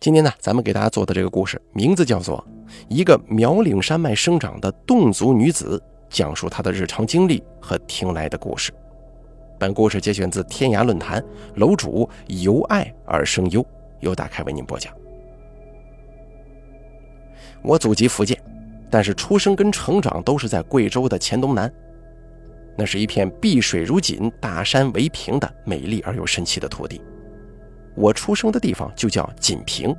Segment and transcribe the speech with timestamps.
[0.00, 2.42] 今天呢，咱们给大家做的这个故事名字叫做
[2.88, 5.76] 《一个苗岭山脉生长的侗族女子》，
[6.08, 8.72] 讲述她的日常经历和听来的故事。
[9.58, 11.22] 本故事节选自天涯论坛，
[11.56, 13.62] 楼主由爱而生忧，
[14.00, 14.90] 由打开为您播讲。
[17.62, 18.42] 我祖籍福建，
[18.90, 21.70] 但是出生跟成长都是在贵州的黔东南，
[22.74, 27.02] 那是一片碧水如锦、大山为屏的美丽而又神奇的土地。
[27.94, 29.94] 我出生的地方就叫锦屏，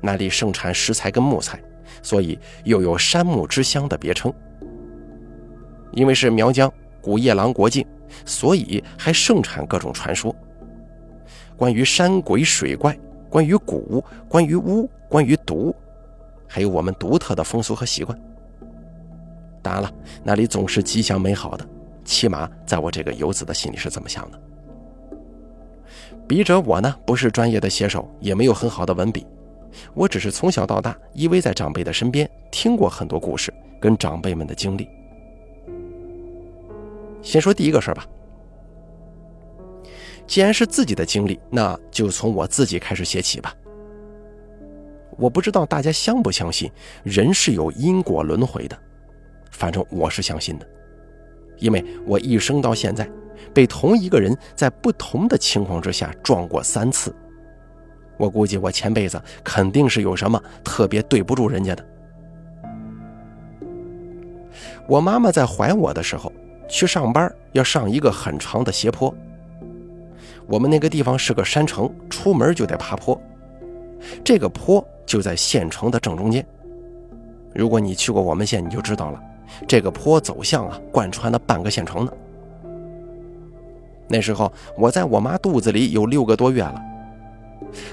[0.00, 1.60] 那里盛产石材跟木材，
[2.02, 4.32] 所以又有“山木之乡”的别称。
[5.92, 7.86] 因为是苗疆古夜郎国境，
[8.24, 10.34] 所以还盛产各种传说，
[11.56, 12.96] 关于山鬼水怪，
[13.30, 15.74] 关于蛊，关于巫，关于毒，
[16.46, 18.16] 还有我们独特的风俗和习惯。
[19.62, 21.66] 当然了，那里总是吉祥美好的，
[22.04, 24.40] 起码在我这个游子的心里是这么想的。
[26.26, 29.26] 笔者我呢，不是专业的写手，也没有很好的文笔，
[29.94, 34.88] 我只是从小到大依偎在长辈的身边，听过很多故事，跟长辈们的经历。
[37.22, 38.06] 先说第一个事儿吧，
[40.26, 43.54] 既然是自己的经历，那就从我自己开始写起吧。
[45.16, 46.70] 我不知道大家相不相信
[47.02, 48.78] 人是有因果轮回的，
[49.50, 50.66] 反正我是相信的，
[51.58, 53.08] 因为我一生到现在。
[53.52, 57.14] 被同一个人在不同的情况之下撞过三次，
[58.16, 61.84] 我估计我前辈子肯定是有什么特别对不住人家的。
[64.86, 66.32] 我妈妈在怀我的时候
[66.68, 69.14] 去上班，要上一个很长的斜坡。
[70.46, 73.20] 我们那个地方是个山城，出门就得爬坡，
[74.24, 76.44] 这个坡就在县城的正中间。
[77.54, 79.22] 如果你去过我们县，你就知道了，
[79.66, 82.12] 这个坡走向啊，贯穿了半个县城呢。
[84.08, 86.82] 那时候我在我妈肚子里有六个多月了，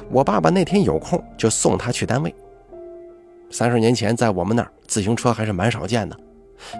[0.09, 2.33] 我爸爸那天有空就送她去单位。
[3.49, 6.17] 三十年前在我们那儿自行车还是蛮少见的，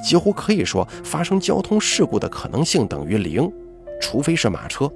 [0.04, 3.52] 几乎可以说发生交通事故的可能性等于零，
[4.02, 4.92] 除非是马车。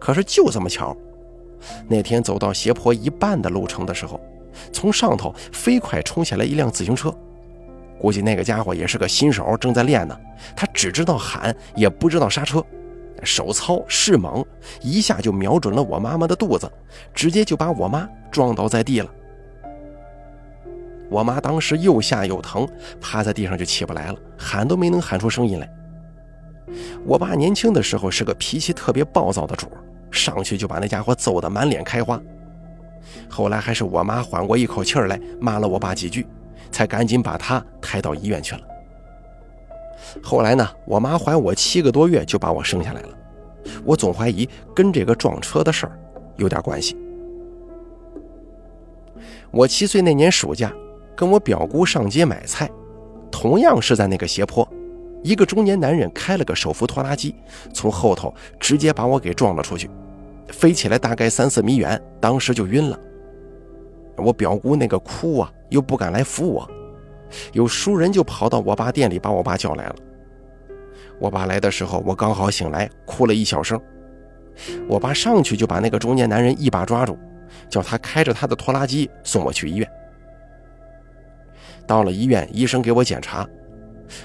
[0.00, 0.96] 可是就这么巧，
[1.88, 4.20] 那天走到斜坡一半的路程的时候，
[4.72, 7.14] 从上头飞快冲下来一辆自行车，
[8.00, 10.18] 估计那个家伙也是个新手，正在练呢，
[10.56, 12.64] 他只知道喊，也不知道刹车。
[13.22, 14.44] 手糙势猛，
[14.80, 16.70] 一下就瞄准了我妈妈的肚子，
[17.14, 19.10] 直接就把我妈撞倒在地了。
[21.10, 22.66] 我妈当时又吓又疼，
[23.00, 25.68] 趴在地上就起不来了，喊都没能喊出声音来。
[27.04, 29.66] 我爸年轻的时候是个脾气特别暴躁的主，
[30.10, 32.20] 上去就把那家伙揍得满脸开花。
[33.28, 36.26] 后来还是我妈缓过一口气来，骂了我爸几句，
[36.70, 38.62] 才赶紧把他抬到医院去了。
[40.22, 43.08] 后来呢，我妈怀我七个多月就把我生下来了，
[43.84, 45.98] 我总怀疑跟这个撞车的事儿
[46.36, 46.96] 有点关系。
[49.50, 50.72] 我七岁那年暑假，
[51.14, 52.70] 跟我表姑上街买菜，
[53.30, 54.66] 同样是在那个斜坡，
[55.22, 57.34] 一个中年男人开了个手扶拖拉机，
[57.72, 59.90] 从后头直接把我给撞了出去，
[60.48, 62.98] 飞起来大概三四米远，当时就晕了。
[64.16, 66.68] 我表姑那个哭啊，又不敢来扶我。
[67.52, 69.94] 有熟人就跑到我爸店里，把我爸叫来了。
[71.18, 73.80] 我爸来的时候，我刚好醒来，哭了一小声。
[74.86, 77.18] 我爸上去就把那个中年男人一把抓住，
[77.68, 79.88] 叫他开着他的拖拉机送我去医院。
[81.86, 83.48] 到了医院，医生给我检查，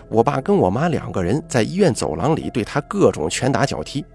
[0.10, 4.06] 我爸跟我妈两个人在医院走廊里对他各种拳打脚踢。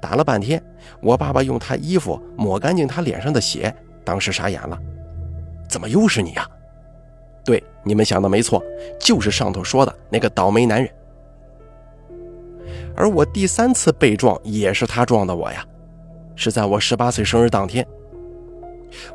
[0.00, 0.62] 打了半天，
[1.00, 3.74] 我爸爸用他衣服抹干净他脸上的血，
[4.04, 4.78] 当时傻眼了，
[5.68, 6.46] 怎么又是你呀？
[7.44, 8.62] 对，你们想的没错，
[8.98, 10.90] 就是上头说的那个倒霉男人。
[12.96, 15.64] 而我第三次被撞也是他撞的我呀，
[16.36, 17.86] 是在我十八岁生日当天，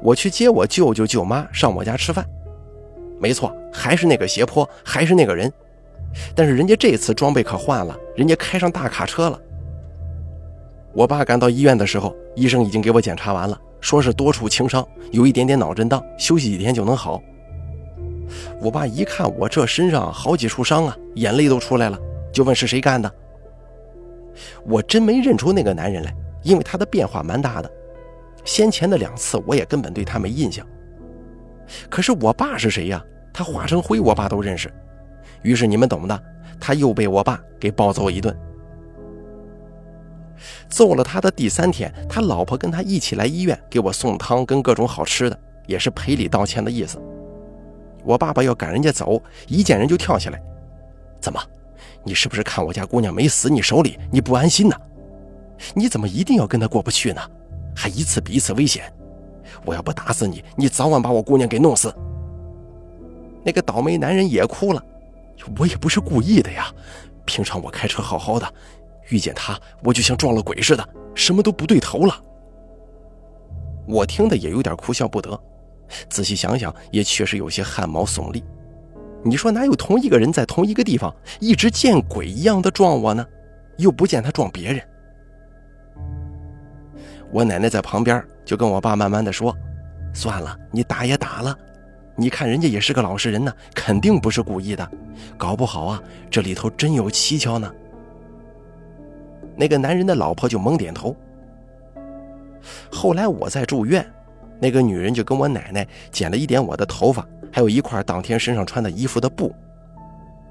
[0.01, 2.25] 我去接我舅舅舅妈上我家吃饭，
[3.19, 5.51] 没错，还是那个斜坡，还是那个人，
[6.35, 9.39] 但是人家这次装备可换了，人家开上大卡车了。
[10.93, 17.21] 我爸赶到医院的时候，医生已经给我检查完了，说是多处轻伤，有一点点脑震荡，休息几天就能好。
[18.61, 21.97] 我爸一看我这身上好几处伤啊，眼泪都出来了，
[22.31, 23.11] 就问是谁干的。
[24.63, 27.71] 我真没认出那个男人来，因为他的变化蛮大的。
[28.45, 30.65] 先前的两次我也根本对他没印象。
[31.89, 33.03] 可是我爸是谁呀？
[33.33, 34.71] 他化成灰，我爸都认识。
[35.43, 36.23] 于是你们懂的，
[36.59, 38.35] 他又被我爸给暴揍一顿。
[40.69, 46.97] 揍了他的第三天，他老婆跟他一起来医院给我送汤跟各种好吃的，也是赔礼道歉的意思。
[48.09, 50.41] 我爸爸要赶人家走，一见人就跳下来。
[51.21, 51.39] 怎么，
[52.03, 54.75] 你是不是看我家姑娘没死你手里，你不安心呢？
[55.75, 57.21] 你怎么一定要跟她过不去呢？
[57.75, 58.91] 还一次比一次危险。
[59.63, 61.93] 我要不打死你，你早晚把我姑娘给弄死。”
[63.45, 64.83] 那个倒霉男人也哭了
[65.59, 66.73] ：“我也不是故意的呀，
[67.25, 68.53] 平常我开车好好的，
[69.09, 72.23] 遇见他我就像撞了鬼似的，什么都不对头了。”
[73.87, 75.39] 我听的也有点哭笑不得，
[76.09, 78.43] 仔细想想也确实有些汗毛耸立。
[79.23, 83.25] 你说哪有同一个人在同一个地方一直见鬼一样的撞我呢？
[83.77, 84.81] 又不见他撞别人。
[87.31, 89.55] 我奶奶在旁边就跟我爸慢慢的说
[90.13, 91.55] ：“算了，你打也打了，
[92.15, 94.89] 你看人家也是个老实人呢，肯定不是故意的，
[95.37, 97.71] 搞不好啊这里头真有蹊跷呢。”
[99.55, 101.15] 那个男人的老婆就猛点头。
[102.91, 104.05] 后来我在住院，
[104.59, 107.25] 那个女人就跟我奶奶剪了一点我的头发。
[107.51, 109.51] 还有一块当天身上穿的衣服的布，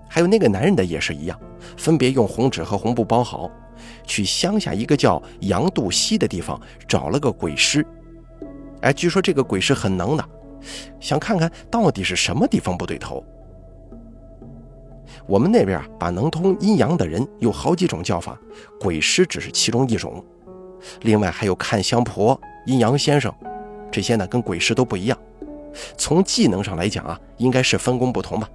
[0.09, 1.41] 还有那个男人的也是一样，
[1.77, 3.49] 分别用红纸和红布包好，
[4.05, 7.87] 去乡下一个叫杨渡溪的地方找了个鬼师。
[8.81, 10.25] 哎，据说这个鬼师很能的，
[10.99, 13.25] 想看看到底是什么地方不对头。
[15.25, 18.37] 我们那边啊，把能通阴阳的人有好几种叫法，
[18.81, 20.25] 鬼师只是其中一种，
[21.03, 23.33] 另外还有看香婆、阴阳先生，
[23.91, 25.19] 这些呢跟鬼师都不一样。
[25.97, 28.49] 从技能上来讲啊，应该是分工不同吧。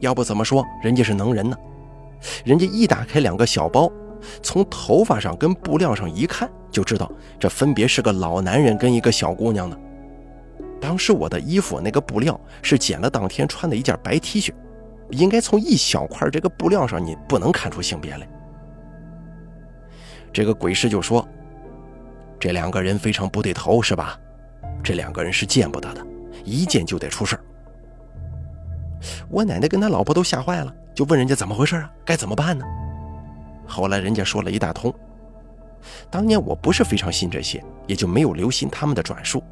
[0.00, 1.56] 要不怎么说人家是能人呢？
[2.44, 3.90] 人家一打开两个小包，
[4.42, 9.76] 从头发上跟布料上一看，就知道这分别是个老男人跟一个小姑娘呢。
[10.80, 14.52] 当时我的衣服那个布料是剪了当天穿的一件白 T 恤，
[15.10, 18.28] 应该从一小块这个布料上你不能看出性别来。
[20.32, 21.26] 这个鬼师就说
[22.38, 24.18] ：“这两个人非常不对头，是吧？”
[24.82, 26.06] 这两个人是见不得的，
[26.44, 27.38] 一见就得出事
[29.28, 31.90] 我奶奶跟他老婆都吓坏了，就问人家怎么回事啊？
[32.04, 32.64] 该怎么办呢？
[33.66, 34.94] 后来人家说了一大通。
[36.10, 39.42] 当年我不是非常信这些，也就没有留心他们的转述，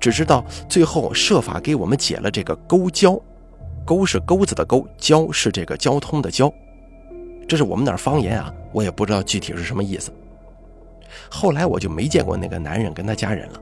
[0.00, 3.20] 只知道最后设法给我们解了这个沟交，
[3.84, 6.52] 沟是钩子的勾，交是这个交通的交，
[7.46, 10.12] 这是我们那方言啊，我也不知道具体是什么意思。
[11.30, 13.60] 后来我就没见过那个男人跟他家人了。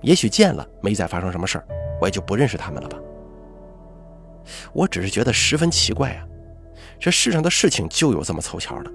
[0.00, 1.64] 也许见了没再发生什么事儿，
[2.00, 2.98] 我也就不认识他们了吧。
[4.72, 6.26] 我只是觉得十分奇怪啊，
[6.98, 8.90] 这世上的事情就有这么凑巧的，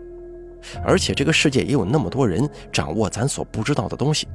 [0.83, 4.27] 而且这个世界也有那么多人掌握咱所不知道的东西，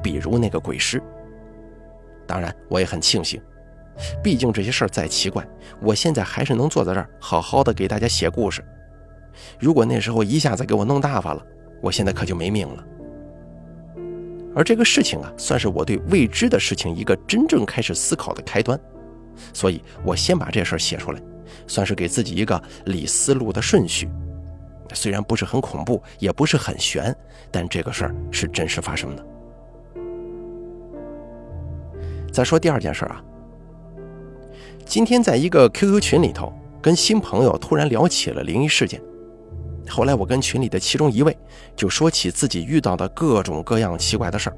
[0.00, 1.02] 比如那个鬼师。
[2.28, 3.42] 当然，我也很庆幸，
[4.22, 5.44] 毕竟这些事儿再奇怪，
[5.82, 8.64] 我现在还是能坐在这儿好好的给大家写故事。
[9.58, 11.44] 如果那时候一下子给我弄大发了，
[11.80, 12.84] 我现在可就没命了。
[14.54, 18.78] 而这个事情啊，算是我对未知的事情一个真正开始思考的开端，
[19.52, 21.22] 所以我先把这事儿写出来，
[21.66, 24.08] 算是给自己一个理思路的顺序。
[24.92, 27.14] 虽然不是很恐怖，也不是很悬，
[27.50, 29.26] 但这个事儿是真实发生的。
[32.32, 33.22] 再说第二件事啊，
[34.84, 36.52] 今天在一个 QQ 群里头，
[36.82, 39.00] 跟新朋友突然聊起了灵异事件。
[39.88, 41.36] 后来我跟群里的其中一位
[41.74, 44.56] 就说起自己遇到的各种各样奇怪的事儿。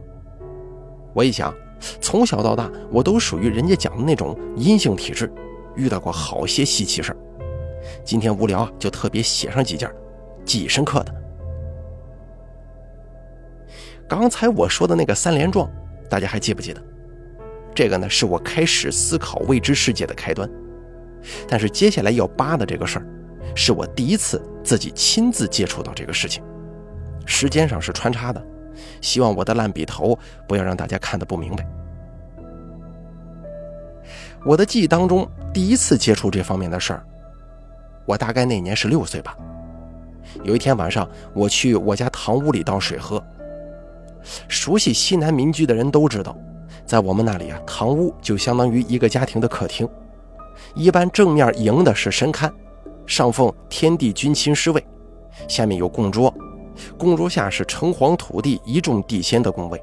[1.14, 1.54] 我一想，
[2.00, 5.32] 从小到大我都属于人家讲的那种阴性体质，
[5.74, 7.16] 遇到过好些稀奇事儿。
[8.04, 9.90] 今天无聊啊，就特别写上几件
[10.44, 11.14] 记忆深刻的。
[14.08, 15.70] 刚才我说的那个三连撞，
[16.10, 16.82] 大家还记不记得？
[17.74, 20.48] 这个呢，是我开始思考未知世界的开端。
[21.48, 23.06] 但是接下来要扒的这个事儿。
[23.54, 26.42] 是我第一次自己亲自接触到这个事情，
[27.26, 28.42] 时间上是穿插的，
[29.00, 31.66] 希望我的烂笔头不要让大家看得不明白。
[34.44, 37.04] 我的记忆当中，第一次接触这方面的事儿，
[38.06, 39.36] 我大概那年是六岁吧。
[40.42, 43.22] 有一天晚上，我去我家堂屋里倒水喝。
[44.48, 46.36] 熟悉西南民居的人都知道，
[46.86, 49.88] 在我们那里啊，堂屋就相当于一个家庭的客厅，
[50.74, 52.50] 一般正面迎的是神龛。
[53.06, 54.84] 上奉天地君亲师位，
[55.48, 56.32] 下面有供桌，
[56.96, 59.82] 供桌下是城隍土地一众地仙的宫位。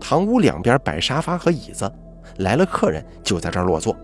[0.00, 1.90] 堂屋两边摆沙发和椅子，
[2.38, 3.96] 来了客人就在这儿落座。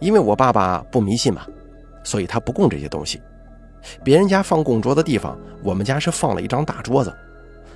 [0.00, 1.46] 因为我爸爸不迷信嘛，
[2.02, 3.20] 所以他不供这些东西。
[4.02, 7.14] 别人家放供桌的地方，我们家是放了一张大桌子，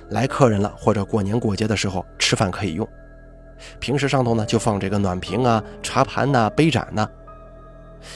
[0.09, 2.87] 来客人了或者过年过节的时候吃饭可以用。
[3.79, 7.09] 平时上头呢就放这个暖瓶啊、茶盘呐、杯盏呐。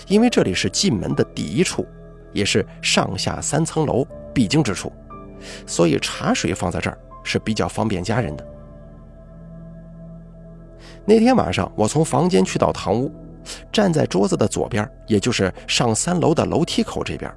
[0.08, 1.86] 因为这里是进门的第一处，
[2.32, 4.92] 也是上下三层楼必经之处，
[5.66, 8.48] 所以茶水放在这儿是比较方便家人的。
[11.06, 13.12] 那天晚上，我从房间去到堂屋，
[13.72, 17.30] 站在桌子的左边，也就是上三楼的楼梯口这边，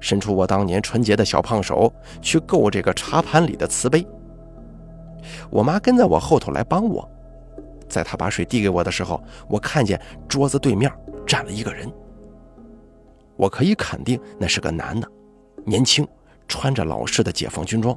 [0.00, 4.06] 伸出我当年纯洁的小胖手去够这个茶盘里的瓷杯。
[5.50, 7.06] 我妈跟在我后头来帮我，
[7.88, 10.90] 在她把水递给我的时候，我看见桌子对面
[11.26, 11.90] 站了一个人。
[13.36, 15.10] 我可以肯定那是个男的，
[15.64, 16.06] 年轻，
[16.46, 17.96] 穿着老式的解放军装。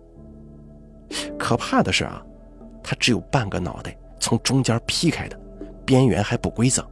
[1.38, 2.25] 可怕的是啊，
[2.84, 5.39] 他只有半个脑袋从中间劈开的，
[5.86, 6.86] 边缘还不规则。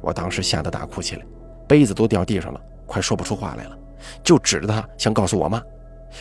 [0.00, 1.26] 我当时吓得大哭起来，
[1.68, 3.78] 杯子都掉地上了，快说不出话来了，
[4.24, 5.62] 就指着他想告诉我妈。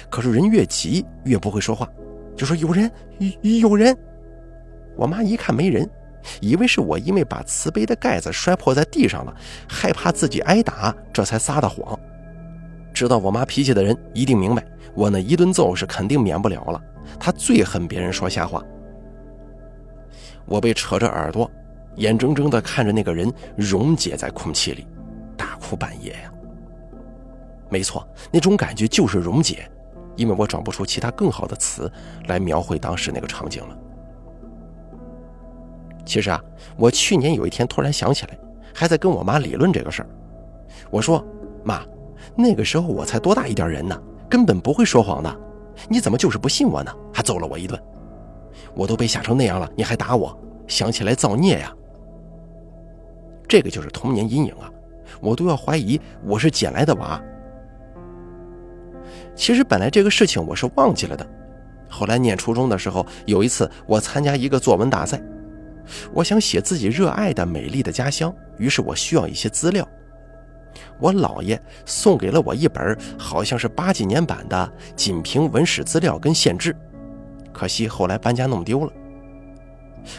[0.09, 1.89] 可是人越急越不会说话，
[2.35, 2.91] 就说有人，
[3.41, 3.97] 有人。
[4.97, 5.89] 我妈一看没人。
[6.41, 9.33] 以为是我因为把瓷杯的盖子摔破在地上了，
[9.67, 11.97] 害怕自己挨打，这才撒的谎。
[12.93, 16.81] 知道我妈脾气的人一定明白，我那一顿揍是肯定免不了了。
[17.19, 18.63] 她最恨别人说瞎话。
[20.45, 21.49] 我被扯着耳朵，
[21.95, 24.85] 眼睁睁地看着那个人溶解在空气里，
[25.37, 26.31] 大哭半夜呀。
[27.69, 29.69] 没错，那种感觉就是溶解，
[30.15, 31.89] 因为我找不出其他更好的词
[32.27, 33.77] 来描绘当时那个场景了。
[36.09, 36.43] 其实啊，
[36.75, 38.35] 我去年有一天突然想起来，
[38.73, 40.09] 还在跟我妈理论这个事儿。
[40.89, 41.23] 我说
[41.63, 41.85] ：“妈，
[42.35, 43.95] 那个时候我才多大一点人呢，
[44.27, 45.39] 根本不会说谎的。
[45.87, 46.91] 你怎么就是不信我呢？
[47.13, 47.79] 还揍了我一顿。
[48.73, 50.35] 我都被吓成那样了，你还打我，
[50.65, 51.71] 想起来造孽呀。
[53.47, 54.67] 这个就是童年阴影啊，
[55.21, 57.21] 我都要怀疑我是捡来的娃。
[59.35, 61.23] 其实本来这个事情我是忘记了的，
[61.87, 65.21] 后来念初中的时候，有一次我参加一个作文大赛。”
[66.13, 69.87] 我想写自己热爱的美丽的家乡，于是我需要一些资料。
[70.99, 76.75] 我姥爷送给了我一本好像是八几年版的《锦屏文史资料》跟县志，
[77.51, 78.91] 可惜后来搬家弄丢了。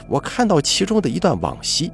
[0.08, 1.92] 我看到其中的一段往昔：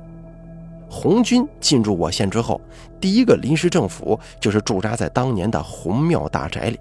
[0.88, 2.60] 红军进驻我县之后，
[3.00, 6.80] 第一个临时政府就是驻扎在当年的红庙大宅里。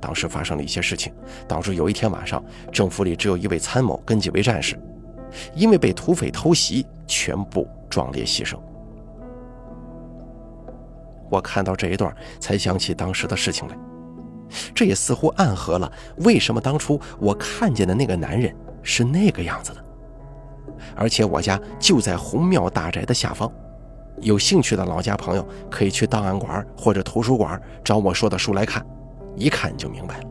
[0.00, 1.12] 当时发生了一些事情，
[1.48, 4.78] 导致有一天晚上，政府里只有一位参谋跟几位战士。
[5.54, 8.56] 因为被土匪偷袭，全部壮烈牺牲。
[11.30, 13.76] 我看到这一段，才想起当时的事情来。
[14.74, 19.84] 这也似乎暗合了为什么当初我看见的那个男人是那个样子的。
[20.94, 23.50] 而且我家就在红庙大宅的下方，
[24.20, 28.86] 有兴趣的老家朋友可以去档案馆或者图书馆找我说的书来看，
[29.34, 30.24] 一看就明白了。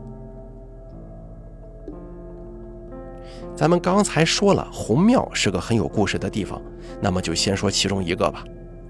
[3.56, 6.60] 咱们刚才说了，红庙是个很有故事的地方，
[7.00, 8.44] 那么就先说其中一个吧。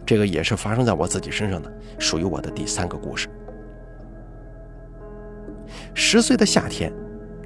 [0.06, 3.28] 这个也是发生在我自己身上的，属于我的第三个故事。
[5.92, 6.92] 十岁的夏天，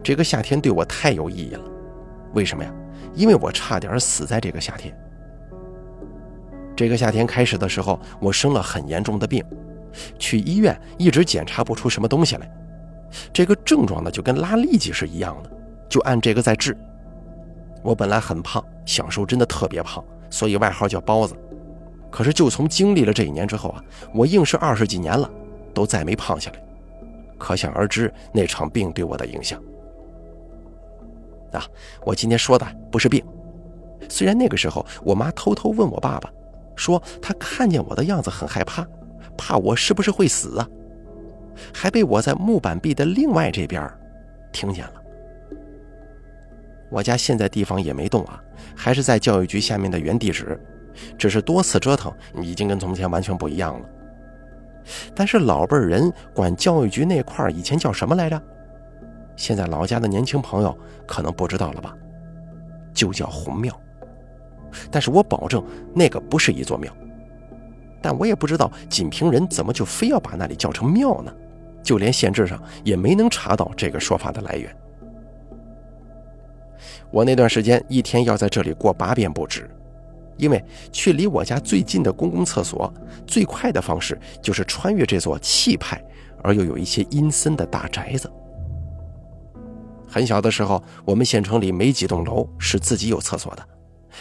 [0.02, 1.64] 这个夏天对我太有意义了。
[2.34, 2.72] 为什么呀？
[3.14, 4.96] 因为我差点死在这个夏天。
[6.76, 9.44] 这个夏天开始的时候，我生了很严重的病，
[10.20, 12.48] 去医院一直检查不出什么东西来。
[13.32, 15.50] 这个症状呢，就跟拉痢疾是一样的，
[15.88, 16.76] 就按这个在治。
[17.88, 21.34] 我本来很胖，小时候真的特别胖，所以外号叫包子。
[22.10, 25.30] 可是就从经历了这一年之后啊，我硬是二十几年了，
[25.72, 26.62] 都再没胖下来。
[27.38, 29.58] 可想而知那场病对我的影响。
[31.52, 31.64] 啊，
[32.04, 33.24] 我今天说的不是病。
[34.06, 36.30] 虽然那个时候我妈偷偷问我爸爸，
[36.76, 38.86] 说她看见我的样子很害怕，
[39.34, 40.68] 怕我是不是会死啊，
[41.72, 43.90] 还被我在木板壁的另外这边
[44.52, 44.92] 听见了。
[46.90, 48.42] 我家现在地方也没动啊，
[48.74, 50.58] 还是在教育局下面的原地址，
[51.18, 53.88] 只是多次折腾，已经跟从前完全不一样了。
[55.14, 58.42] 但是老辈人管教育局那块以前叫什么来着？
[59.36, 60.76] 现在老家的年轻朋友
[61.06, 61.94] 可能不知道了吧？
[62.94, 63.78] 就叫红庙。
[64.90, 65.64] 但是我保证
[65.94, 66.92] 那个不是一座庙。
[68.00, 71.32] 但我也不知道锦屏人怎么就非要把那里叫成庙呢？
[71.82, 74.74] 就连县志上也没能查到这个说法的来源。
[77.18, 79.68] 我那段时间一天要在这里过八遍不止，
[80.36, 82.94] 因为去离我家最近的公共厕所，
[83.26, 86.00] 最快的方式就是穿越这座气派
[86.44, 88.30] 而又有一些阴森的大宅子。
[90.06, 93.64] 很小的时候，我们县城里没几栋楼是自己有厕所的，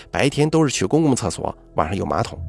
[0.10, 2.40] 白天都是去公共厕所，晚上有马桶。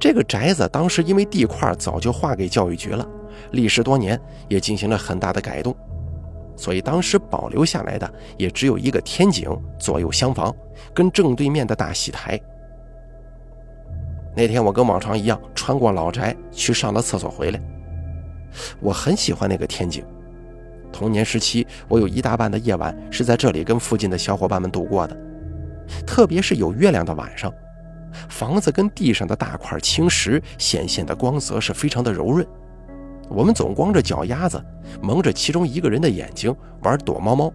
[0.00, 3.08] 这个宅子当时因为地块早就划给教育局了，
[3.52, 5.72] 历时多年，也进行了很大的改动。
[6.60, 10.54] 所以当时保留下来的也只有一个天井，左右厢房，
[10.92, 12.38] 跟正对面的大戏台。
[14.36, 17.58] 那天我跟往常一样穿过老宅去上了厕所回来，
[18.78, 20.04] 我很喜欢那个天井。
[20.92, 25.16] 童年时期，我有一大半的夜晚是在这里跟附近的小伙伴们度过的，
[26.06, 27.50] 特别是有月亮的晚上，
[28.28, 32.46] 房子跟地上的大块青石显现的光泽是非常的柔润。
[33.30, 34.62] 我们总光着脚丫子，
[35.00, 37.52] 蒙着其中一个人的眼睛玩躲猫猫。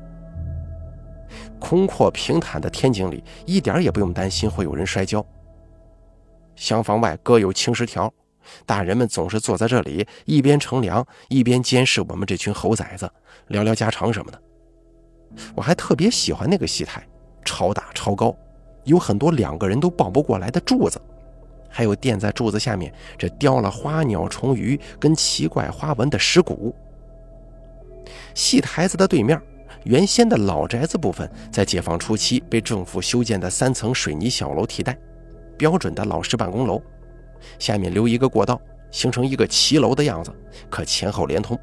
[1.60, 5.26] 空阔平坦的天井里，一点也不用担心会有人摔跤。
[6.56, 8.12] 厢房外各有青石条，
[8.66, 13.10] 大人们总是坐在这里，一边乘凉，一边监视我们这群猴崽子，
[13.48, 14.42] 聊聊家常什么的。
[15.56, 17.06] 我还特别喜欢那个戏台，
[17.44, 18.34] 超大超高，
[18.86, 21.02] 有很多两个人都抱不过来的柱子，
[21.76, 26.74] 还有垫在柱子下面这雕了花鸟虫鱼跟奇怪花纹的石鼓。
[28.34, 29.38] 戏台子的对面。
[29.84, 34.98] 原先的老宅子部分，在解放初期被政府修建的三层水泥小楼替代，
[35.58, 36.82] 标准的老式办公楼，
[37.60, 40.34] 下面留一个过道，形成一个骑楼的样子，
[40.72, 41.60] 可前后连通。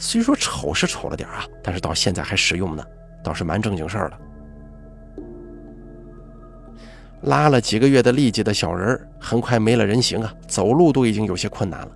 [0.00, 2.84] 虽说丑是丑了点啊，但是到现在还实用呢，
[3.22, 4.18] 倒是蛮正经事儿了。
[7.24, 11.88] 拉了几个月的力气的小人儿，很快没了人形啊，走路都已经有些困难了。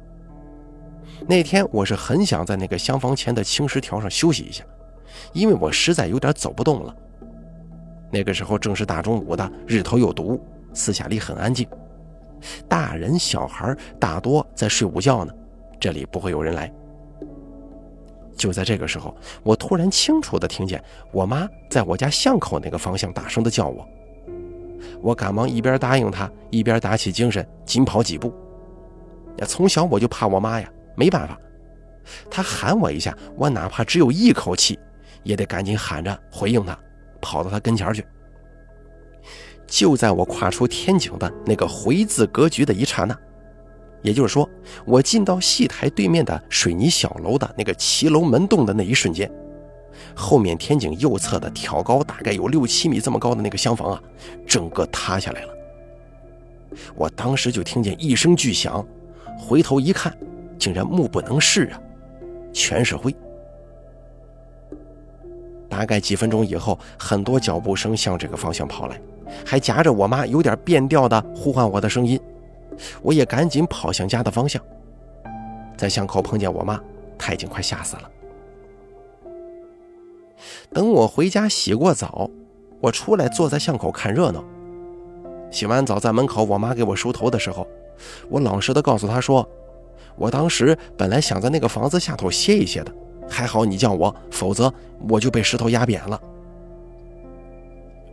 [1.27, 4.65] 那天我是很想在那个厢房前的青石条上休息一下，
[5.33, 6.95] 因为我实在有点走不动了。
[8.11, 10.43] 那个时候正是大中午的，日头又毒，
[10.73, 11.69] 四下里很安静，
[12.67, 15.33] 大人小孩大多在睡午觉呢，
[15.79, 16.73] 这里不会有人来。
[18.35, 20.83] 就在这个时候，我突然清楚地听见
[21.13, 23.87] 我妈在我家巷口那个方向大声地叫我，
[25.01, 28.33] 我赶忙一边答应她，一边打起精神，紧跑几步。
[29.47, 30.71] 从小我就怕我妈呀。
[30.97, 31.39] 没办法，
[32.29, 34.77] 他喊我一下，我哪怕只有一口气，
[35.23, 36.77] 也得赶紧喊着回应他，
[37.21, 38.05] 跑到他跟前去。
[39.65, 43.17] 就在我跨出天井的那个回字格局的一刹那，
[44.03, 44.51] 也就是说，
[44.85, 49.31] 我进到戏台对面的水泥小楼的那个骑楼门洞的那一瞬间，
[50.15, 54.03] 后面天井右侧的挑高大概有六七米这么高的那个厢房啊，
[54.47, 55.55] 整个塌下来了。
[56.95, 58.87] 我当时就听见一声巨响，
[59.39, 60.17] 回头一看。
[60.59, 61.81] 竟然目不能视啊！
[62.53, 63.15] 全是灰。
[65.69, 69.01] 大概几分钟以后，很多脚步声向这个方向跑来，
[69.47, 72.21] 还夹着我妈有点变调的呼唤我的声音。
[73.01, 74.61] 我也赶紧跑向家的方向，
[75.77, 76.81] 在巷口碰见我妈，
[77.17, 78.11] 她已经快吓死了。
[80.73, 82.31] 等我回家洗过澡，
[82.81, 84.45] 我出来坐在巷口看热闹。
[85.51, 87.67] 洗完澡在门口，我妈给我梳头的时候，
[88.29, 89.49] 我老实的告诉她说。
[90.17, 92.93] 我当时本来想在那个房子下头歇一歇的，
[93.31, 94.73] 还好你叫我，否则
[95.09, 96.21] 我就被石头压扁了。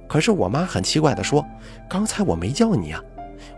[0.07, 1.43] 可是我妈很奇怪的说
[1.89, 3.03] ：“刚才我没叫你啊，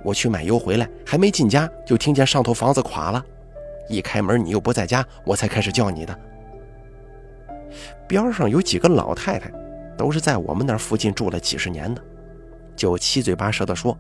[0.01, 3.21] 我去买油回来，还没进家就听见上头房子垮了，
[3.89, 6.17] 一开门你又不在家，我才开始叫你的。”
[8.08, 9.52] 边上有几个老太太，
[9.98, 12.02] 都是在我们那附近住了几十年的，
[12.76, 13.98] 就七嘴八舌地说。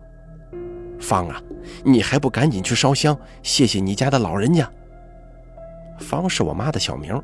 [0.99, 1.39] 方啊，
[1.83, 4.67] 你还不赶紧去烧香，谢谢你家的老人家。
[5.99, 7.21] 方是我妈的小名，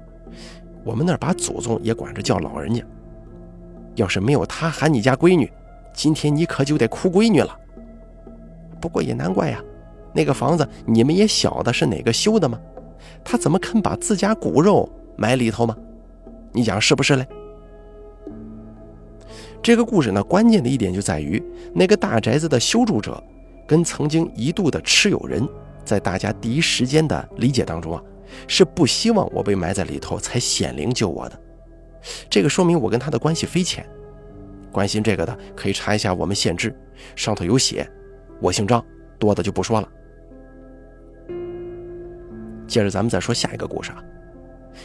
[0.83, 2.83] 我们那儿把祖宗也管着叫老人家。
[3.95, 5.51] 要是没有他喊你家闺女，
[5.93, 7.57] 今天你可就得哭闺女了。
[8.81, 9.59] 不过也难怪呀，
[10.13, 12.59] 那个房子你们也晓得是哪个修的吗？
[13.23, 15.75] 他怎么肯把自家骨肉埋里头吗？
[16.53, 17.27] 你讲是不是嘞？
[19.61, 21.41] 这个故事呢，关键的一点就在于
[21.73, 23.21] 那个大宅子的修筑者。
[23.65, 25.47] 跟曾经一度的持有人，
[25.85, 28.03] 在大家第一时间的理解当中啊，
[28.45, 31.39] 是不希望我被埋在里头才显灵救我的。
[32.29, 33.85] 这个说明我跟他的关系匪浅。
[34.69, 36.77] 关心这个的可以查一下我们县志，
[37.15, 37.89] 上头有写。
[38.41, 38.85] 我姓张，
[39.17, 39.89] 多的就不说了。
[42.67, 44.03] 接着咱们再说下一个故事啊，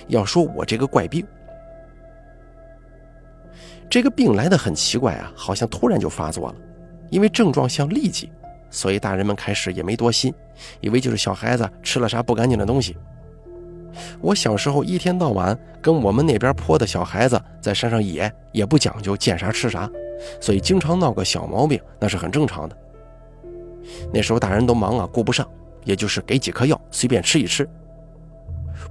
[0.07, 1.27] 要说我这个怪病，
[3.91, 6.55] 这个病来的很奇怪啊，好像突然就发作了，
[7.11, 8.31] 因为症状像痢疾。
[8.71, 10.31] 所以大人们开始也没多心，
[10.83, 12.95] 以为就是小孩子吃了啥不干净的东西。
[14.21, 19.91] 我小时候一天到晚跟我们那边坡的小孩子在山上野，也不讲究见啥吃啥，
[20.39, 22.77] 所以经常闹个小毛病，那是很正常的。
[24.13, 25.49] 那时候大人都忙啊，顾不上，
[25.85, 27.67] 也就是给几颗药随便吃一吃。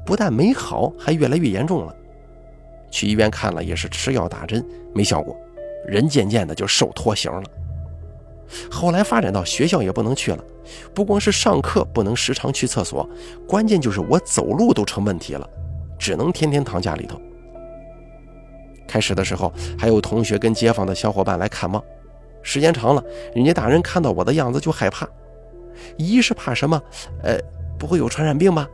[0.03, 1.95] 不但没好，还越来越严重了。
[2.89, 5.35] 去医院看了，也是吃药打针没效果，
[5.85, 7.43] 人渐渐的就瘦脱形了。
[8.71, 10.43] 后来发展到学校也不能去了，
[10.93, 13.07] 不光是上课不能时常去厕所，
[13.47, 15.47] 关键就是我走路都成问题了，
[15.99, 17.19] 只能天天躺家里头。
[18.87, 21.83] 开始的时候还有同学跟街坊的小伙伴来看望，
[22.41, 23.03] 时间长了，
[23.35, 25.05] 人家大人看到我的样子就害怕，
[25.97, 26.81] 一是怕什么？
[27.21, 27.37] 呃，
[27.77, 28.65] 不会有传染病吧？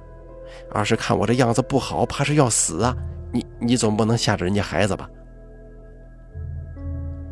[0.72, 2.96] 二是看我这样子不好，怕是要死啊！
[3.34, 5.10] 你你总不能吓着人家孩子吧？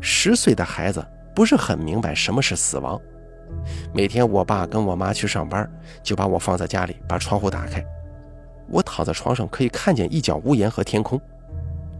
[0.02, 1.02] 十岁的孩子。
[1.34, 3.00] 不是很明白什么是死亡。
[3.94, 5.66] 每天我爸跟我妈去上班，
[6.02, 7.82] 就把我放在家里，把窗户打开，
[8.68, 11.18] 我躺在床上可以看见一角屋檐和天空。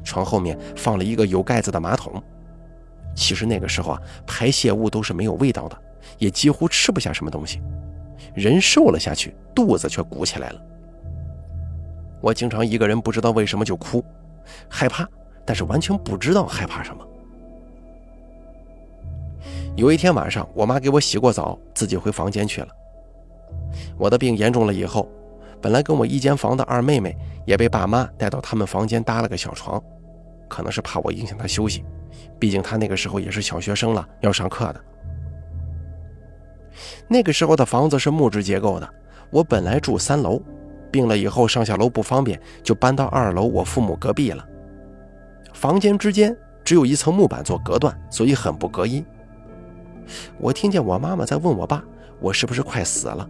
[0.04, 2.22] 床后面放了一个有盖子的马桶。
[3.14, 5.78] 其实那个时候啊，排泄物都是没有味道的，
[6.18, 7.62] 也几乎吃不下什么东西，
[8.34, 10.62] 人瘦了下去，肚子却鼓起来了。
[12.22, 14.02] 我经常一个人不知道为什么就哭，
[14.68, 15.06] 害怕，
[15.44, 17.06] 但是完全不知道害怕什么。
[19.76, 22.68] 有一天晚上，我妈给我洗过澡，自己回房间去了。
[23.98, 25.08] 我的病严重了以后，
[25.60, 29.82] 本来跟我一间房的二妹妹也被爸妈带到他们房间搭了个小床，
[30.48, 31.84] 可能是怕我影响她休息，
[32.38, 34.80] 毕竟她那个时候也是小学生了，要上课的。
[37.08, 38.88] 那个时候的房子是木质结构的，
[39.30, 40.40] 我本来住三楼。
[40.92, 44.46] 病了以后上下楼不方便，就搬到二楼我父母隔壁了。
[45.54, 49.04] 房间之间只有一层木板做隔断，所以很不隔音。
[50.38, 51.82] 我听见我妈妈在问我爸
[52.20, 53.28] ：“我是不是快死了？”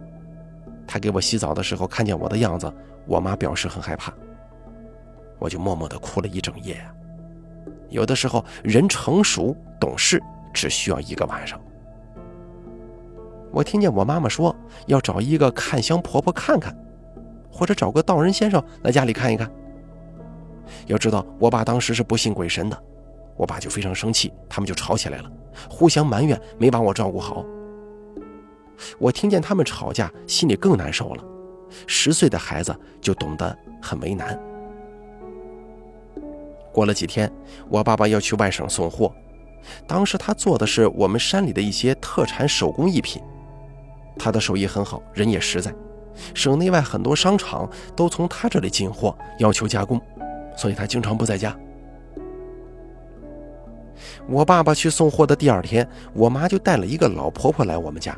[0.85, 2.71] 他给我洗澡的时候看见我的样子，
[3.07, 4.13] 我妈表示很害怕。
[5.39, 6.77] 我就默默地哭了一整夜。
[7.89, 10.21] 有的时候人成熟懂事
[10.53, 11.59] 只需要一个晚上。
[13.51, 14.55] 我听见我妈妈说
[14.87, 16.75] 要找一个看香婆婆看看。
[17.53, 19.49] 或者找个道人先生来家里看一看。
[20.87, 22.83] 要知道，我爸当时是不信鬼神的，
[23.37, 25.31] 我爸就非常生气，他们就吵起来了，
[25.69, 27.45] 互相埋怨没把我照顾好。
[28.97, 31.23] 我听见他们吵架，心里更难受了。
[31.85, 34.39] 十岁的孩子就懂得很为难。
[36.71, 37.31] 过了几天，
[37.69, 39.13] 我爸爸要去外省送货，
[39.87, 43.21] 当时他做的是我们山里的一些特产手工艺品，
[44.17, 45.73] 他的手艺很好，人也实在。
[46.33, 50.01] 省内外很多商场都从他这里进货，要求加工，
[50.55, 51.55] 所以他经常不在家。
[54.27, 58.17] 我爸爸去送货的第二天，我妈就带了一个老婆婆来我们家，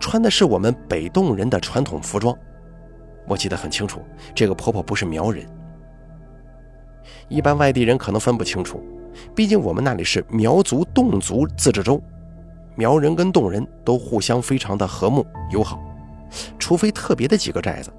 [0.00, 2.36] 穿的是我们北洞人的传统服装。
[3.26, 4.00] 我记得很清楚，
[4.34, 5.46] 这个婆婆不是苗人。
[7.28, 8.82] 一般外地人可能分不清楚，
[9.34, 12.02] 毕竟我们那里是苗族侗族自治州，
[12.74, 15.80] 苗人跟侗人都互相非常的和睦友好。
[16.58, 17.92] 除非特别的几个寨子，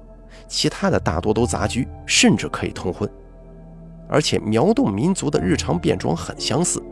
[0.46, 3.08] 其他的大多都杂居，甚至可以通婚。
[4.08, 6.82] 而且苗侗民族的日常便装很相似，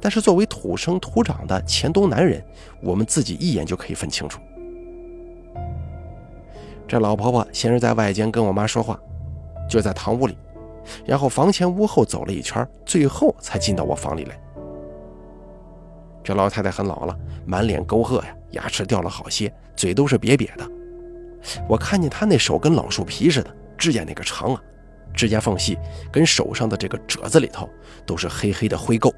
[0.00, 2.44] 但是作为土生土长的黔东南人，
[2.82, 4.38] 我们自己一眼就可以分清楚。
[6.86, 8.98] 这老婆婆先是在外间跟我妈说话，
[9.68, 10.36] 就在堂屋里，
[11.06, 14.38] 然后房前屋后走了一圈，最后才进到我房里来。
[16.28, 20.70] 这老太太很老了，满脸沟壑呀，牙齿掉了好些，嘴都是瘪瘪的。
[21.66, 24.62] 我看见她那手跟老树皮似的，指甲那个长啊，
[25.14, 25.78] 指甲缝隙
[26.12, 27.66] 跟手上的这个褶子里头
[28.04, 29.10] 都是黑黑的灰垢。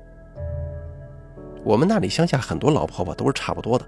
[1.65, 3.85] 我们那里乡下很多老婆婆都是差不多的，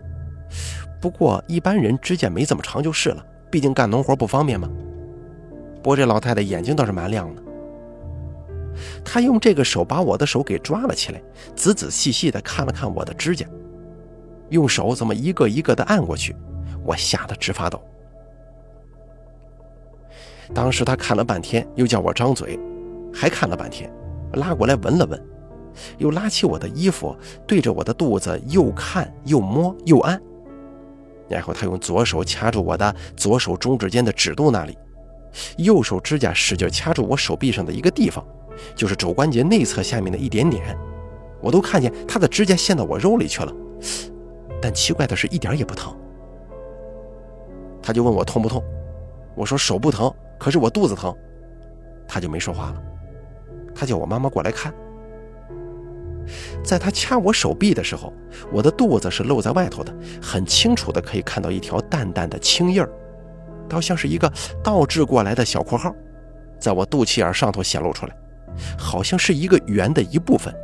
[1.01, 4.69] 不过一般人指甲没这么长就是了，毕竟干农活不方便嘛。
[5.77, 7.43] 不过这老太太眼睛倒是蛮亮的。
[9.05, 11.23] 他用这个手把我的手给抓了起来，
[11.55, 13.47] 仔仔细细地看了看我的指甲，
[14.51, 16.35] 用手这么一个一个地按过去，
[16.85, 17.83] 我吓得直发抖。
[20.55, 22.59] 当时他看了半天，又叫我张嘴，
[23.13, 23.91] 还看了半天，
[24.35, 25.23] 拉过来闻了闻，
[25.99, 30.21] 又拉起我的衣服，对着我的肚子又看又摸又按，
[31.29, 34.77] 然后他用左手掐住我的左手中指间的指肚那里，
[35.57, 38.23] 右手指甲使劲掐住我手臂上的一个地方。
[38.75, 40.77] 就是肘关节内侧下面的一点点，
[41.41, 43.53] 我都看见他的指甲陷到我肉里去了，
[44.61, 45.97] 但奇怪的是，一点也不疼。
[47.83, 48.63] 他就问我痛不痛，
[49.35, 51.15] 我说手不疼，可是我肚子疼。
[52.07, 52.83] 他就没说话了，
[53.75, 54.73] 他叫我妈妈过来看。
[56.63, 58.13] 在他掐我手臂的时候，
[58.53, 62.89] 我的肚子是露在外头的，很清楚的可以看到一条淡淡的青印儿，
[63.69, 65.93] 倒像是一个倒置过来的小括号，
[66.61, 68.17] 在我肚脐眼上头显露出来。
[68.79, 70.55] 好像是一个圆的一部分，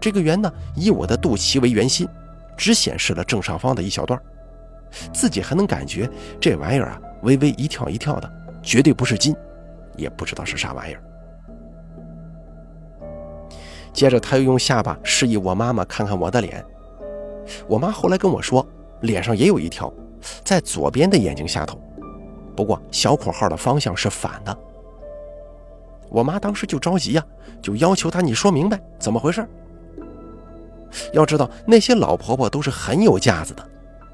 [0.00, 2.08] 这个圆呢，以我的肚脐为圆心，
[2.56, 4.20] 只显示了正上方的一小段，
[5.12, 6.08] 自己还能感觉
[6.40, 8.30] 这玩意儿啊，微微一跳一跳的，
[8.62, 9.34] 绝对不是筋，
[9.96, 11.02] 也不知道是啥玩意儿。
[13.92, 16.64] 接着他又用下巴示意我妈妈看看我的脸，
[17.68, 18.66] 我妈后来跟我说，
[19.02, 19.92] 脸上也有一条，
[20.42, 21.80] 在左边的眼睛下头，
[22.56, 24.56] 不过小括号的方向是反的。
[26.14, 27.26] 我妈当时就着急呀，
[27.60, 29.44] 就要求她你说明白怎么回事。
[31.12, 33.68] 要知道那些老婆婆都是很有架子的，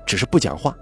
[0.07, 0.75] 只是不讲话，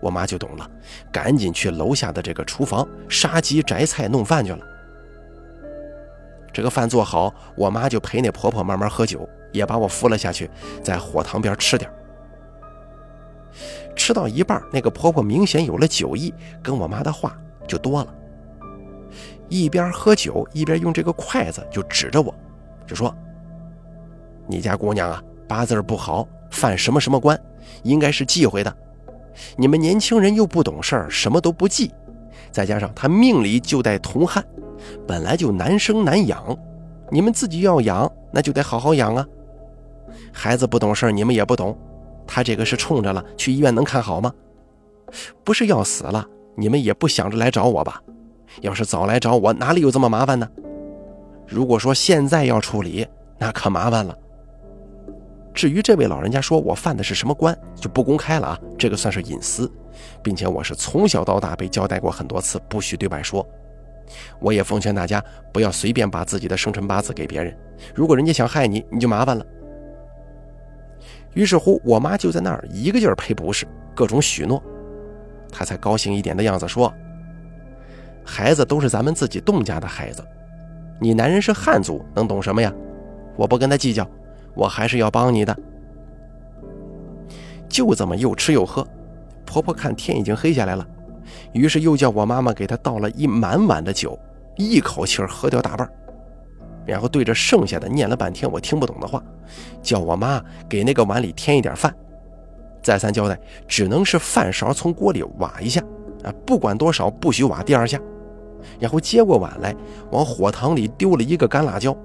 [0.00, 0.68] 我妈就懂了，
[1.12, 4.58] 赶紧去楼下的这个厨房杀鸡摘菜弄饭去了。
[6.52, 10.50] 这个饭做好，我妈就陪那婆婆慢慢喝酒，也把我扶了下去，
[10.82, 11.88] 在火塘边吃点
[13.94, 18.12] 吃到一半，那个婆婆明显有了酒意，跟我妈的话就多了。
[19.48, 22.34] 一边喝酒，一边用这个筷子就指着我，
[22.86, 23.14] 就说
[24.48, 27.38] ：“你家姑娘啊，八字不好，犯什么什么官，
[27.82, 28.76] 应该是忌讳的。
[29.56, 31.92] 你们年轻人又不懂事儿，什么都不忌，
[32.50, 34.44] 再加上她命里就带铜汉，
[35.06, 36.56] 本来就难生难养，
[37.10, 39.26] 你们自己要养，那就得好好养啊。
[40.32, 41.76] 孩子不懂事儿，你们也不懂。”
[42.26, 44.32] 他这个是冲着了，去医院能看好吗？
[45.44, 46.26] 不是要死了，
[46.56, 48.02] 你们也不想着来找我吧？
[48.60, 50.48] 要是早来找我，哪里有这么麻烦呢？
[51.46, 53.06] 如果说现在要处理，
[53.38, 54.16] 那可麻烦了。
[55.52, 59.70] 至于这位老人家说我犯的是什么官，就不公开了啊，这个算是隐私，
[60.22, 63.46] 并且我是从小到大被交代过很多次，不许对外说。
[64.40, 67.56] 我也奉劝大家不要随便把自己的生辰八字给别人，
[67.94, 69.44] 如果人家想害你，你就麻烦了。
[71.34, 74.62] 于是乎，我妈就在那儿一个劲儿赔不是，各种许诺，
[75.50, 76.92] 她才高兴一点的样子说
[78.24, 80.24] ：“孩子都是咱们自己东家的孩子，
[81.00, 82.72] 你男人是汉族，能懂什么呀？
[83.36, 84.08] 我不跟他计较，
[84.54, 85.56] 我还是要帮你的。”
[87.68, 88.86] 就这么又吃又喝，
[89.44, 90.86] 婆婆看天已经黑下来了，
[91.52, 94.18] 于是又叫我妈妈给她倒了一满碗的酒，
[94.56, 95.88] 一口气儿喝掉大半。
[96.86, 99.22] 然后对着剩下的念了半天我听不懂的话，
[99.82, 101.92] 叫我妈给那个碗里添一点饭，
[102.80, 105.82] 再三交代只能是饭勺从锅里挖一下，
[106.22, 108.00] 啊，不管多少不许挖第二下。
[108.80, 109.74] 然后接过碗来，
[110.10, 111.96] 往火塘里丢了一个干辣椒，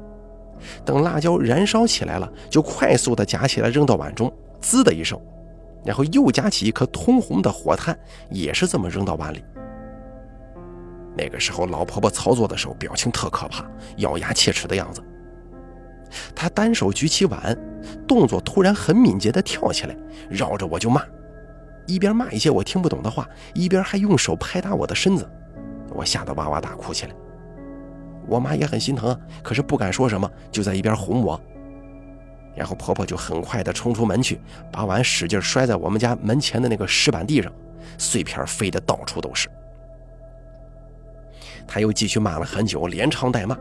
[0.84, 5.19] 等辣椒燃烧起来了，就快速的夹起来扔到碗中，滋的一声，
[5.86, 7.98] 然后又夹起一颗通红的火炭，
[8.30, 9.43] 也是这么扔到碗里。
[11.17, 13.65] 那个时候，老婆婆操作的时候表情特可怕，
[13.98, 15.02] 咬牙切齿的样子。
[16.34, 17.58] 她单手举起碗，
[18.08, 19.95] 动作突然很敏捷地跳起来，
[20.30, 21.04] 绕着我就骂，
[21.88, 25.30] 一边骂一些我听不懂的话，一边还用手拍打我的身子。
[25.99, 27.12] 我吓得哇哇大哭起来。
[28.25, 31.39] 我妈也很心疼，可是不敢说什么，就在一边哄我。
[32.55, 34.39] 然后婆婆就很快地冲出门去，
[34.71, 37.51] 把碗使劲摔在我们家门前的那个石板地上，
[37.97, 39.49] 碎片飞得到处都是。
[41.67, 43.57] 他又继续骂了很久，连唱带骂。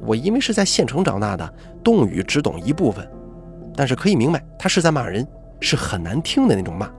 [0.00, 3.08] 我因为是在县城长大的，动语只懂一部分，
[3.74, 5.26] 但是可以明白他是在骂人，
[5.58, 6.90] 是很难听的那种骂。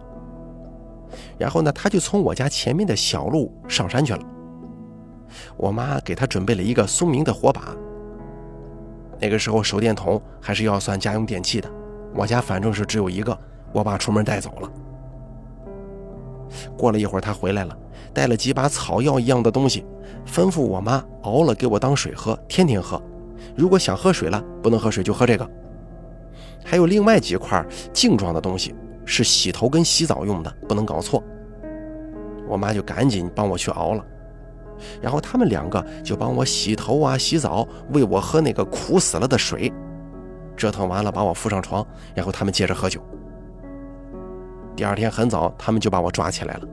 [1.38, 4.20] 然后呢，他就从我家前面的小路上山去了。
[5.58, 7.76] 我妈给他准备了一个松明的火把。
[9.20, 11.70] 那个时候手电筒还是要算家用电器的，
[12.16, 13.38] 我家反正是只有一个，
[13.72, 14.72] 我爸出门带走了。
[16.78, 17.78] 过了一会儿，他回来了。
[18.12, 19.86] 带了几把草药一样的东西，
[20.26, 23.00] 吩咐我妈熬了给我当水喝，天天喝。
[23.56, 25.48] 如果想喝水了，不能喝水就喝这个。
[26.66, 28.74] 还有另外几块镜状的东西，
[29.10, 31.24] 是洗头跟洗澡用的，不能搞错。
[32.48, 34.06] 我妈就赶紧帮我去熬了，
[35.02, 39.74] 然后他们两个就帮我洗头啊、洗澡，喂我喝那个苦死了的水。
[40.56, 43.02] 折腾完了，把我扶上床，然后他们接着喝酒。
[44.76, 46.68] 第二天很早，他们就把我抓起来了。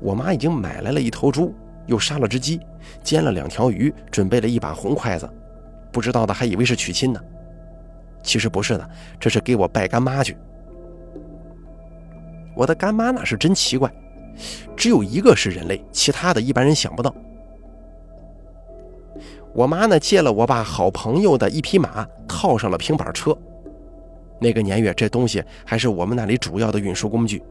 [0.00, 1.54] 我妈已经买来了一头猪，
[1.86, 2.60] 又杀了只鸡，
[3.04, 5.30] 煎了两条鱼，准备了一把红筷子。
[5.92, 7.20] 不知道的还以为是娶亲呢，
[8.22, 10.36] 其实不是的，这是给我拜干妈去。
[12.54, 13.92] 我的干妈那是真奇怪，
[14.76, 17.14] 只有一个是人类，其他的一般人想不到。
[19.54, 23.36] 我妈呢借了我爸好朋友的一匹马，套上了平板车。
[24.40, 27.42] 那个年月，这东西还是我们那里主要的运输工具。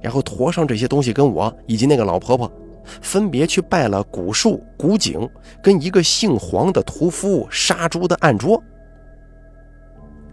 [0.00, 2.52] 然后驮上这些东西，跟我以及那个老婆婆，
[3.00, 5.28] 分别去拜了古树、古井，
[5.62, 8.62] 跟一个姓黄的屠夫杀猪的案桌。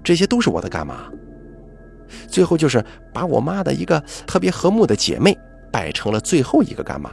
[0.03, 1.11] 这些都是我的干妈。
[2.27, 5.37] 最后就是把我妈的一个特别和睦的姐妹
[5.71, 7.11] 拜成了最后一个干妈，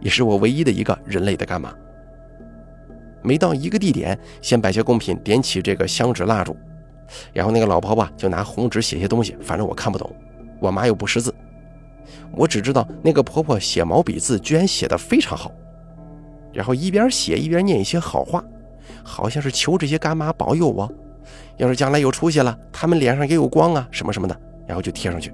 [0.00, 1.72] 也是我唯一的一个人类的干妈。
[3.22, 6.56] 每到一个地点，先摆些贡品，点起这个香纸蜡烛，
[7.32, 10.14] 然后那个老婆婆就拿红纸写些东西，反正我看不懂，
[10.60, 11.34] 我妈又不识字。
[12.32, 15.50] 我只知道那个婆婆写毛笔字居然写得非常好，
[16.52, 18.44] 然后一边写一边念一些好话，
[19.02, 20.88] 好像是求这些干妈保佑我，
[21.56, 25.32] 要是将来有出息了，他们脸上也有光啊，什么什么的，然后就贴上去。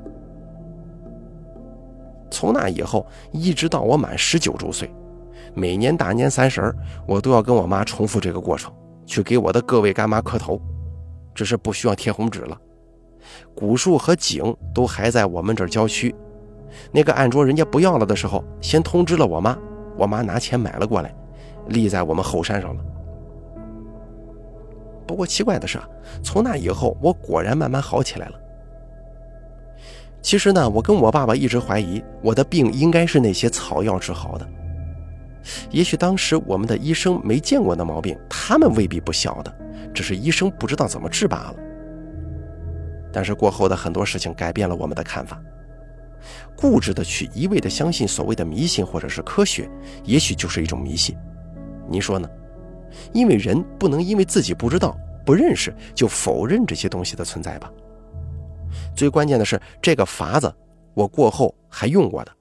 [2.31, 4.91] 从那以后，一直到我满十九周岁，
[5.55, 8.73] 每年大年三十儿，我都要跟我妈重复这个过程，
[9.05, 10.61] 去给我的各位干妈磕头，
[11.35, 12.59] 只是不需要贴红纸了。
[13.55, 16.15] 古树和井都还在我们这郊区。
[16.91, 19.57] 那个案桌人家不要了的时候，先通知了我妈，
[19.97, 21.15] 我妈拿钱买了过来，
[21.67, 22.83] 立在我们后山上了。
[25.07, 25.89] 不过奇怪的是啊，
[26.23, 28.39] 从那以后我果然慢慢好起来了。
[30.21, 34.49] 其实呢，我跟我爸爸一直怀疑我的病应该是那些草药治好的。
[35.71, 39.53] 也许当时我们的医生没见过那毛病，他们未必不晓得，
[39.93, 41.57] 只是医生不知道怎么治罢了。
[43.13, 45.43] 但是过后的很多事情改变了我们的看法，
[46.57, 49.69] 固执的去一味的相信所谓的迷信或者是科学，
[50.05, 51.17] 也许就是一种迷信。
[51.89, 52.29] 您说呢？
[53.13, 57.71] 因为人不能因为自己不知道、不认识就否认这些东西的存在吧。
[58.97, 60.53] 最关键的是，这个法子
[60.95, 62.33] 我过后还用过的。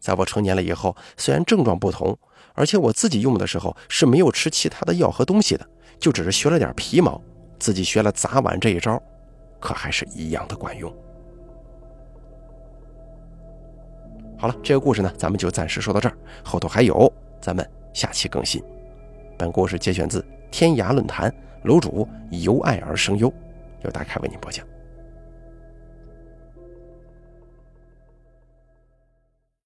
[0.00, 2.16] 在我成年了以后，虽然症状不同，
[2.54, 7.20] 而且我自己用的时候是没有吃其他的药和东西的，就只是学了点皮毛，
[7.58, 9.02] 自己学了砸碗这一招，
[9.58, 10.92] 可还是一样的管用。
[14.38, 18.62] 好了，这个故事呢，咱们就暂时说到这儿，后头还有，咱们下期更新。
[19.38, 23.32] 本故事节选自天涯论坛，楼主由爱而生忧，
[23.82, 24.66] 由大凯为您播讲。